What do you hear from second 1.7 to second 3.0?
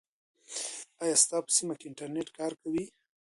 کې انټرنیټ کار کوي؟